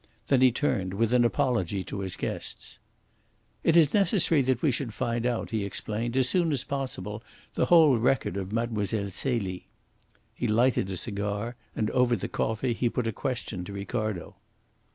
Then 0.29 0.41
he 0.41 0.51
turned 0.51 0.95
with 0.95 1.13
an 1.13 1.23
apology 1.23 1.83
to 1.83 1.99
his 1.99 2.15
guests. 2.17 2.79
"It 3.63 3.77
is 3.77 3.93
necessary 3.93 4.41
that 4.41 4.63
we 4.63 4.71
should 4.71 4.95
find 4.95 5.27
out," 5.27 5.51
he 5.51 5.63
explained, 5.63 6.17
"as 6.17 6.27
soon 6.27 6.51
as 6.51 6.63
possible, 6.63 7.21
the 7.53 7.67
whole 7.67 7.99
record 7.99 8.35
of 8.35 8.51
Mlle. 8.51 8.83
Celie." 8.87 9.67
He 10.33 10.47
lighted 10.47 10.89
a 10.89 10.97
cigar, 10.97 11.55
and 11.75 11.91
over 11.91 12.15
the 12.15 12.27
coffee 12.27 12.73
he 12.73 12.89
put 12.89 13.05
a 13.05 13.13
question 13.13 13.63
to 13.65 13.73
Ricardo. 13.73 14.37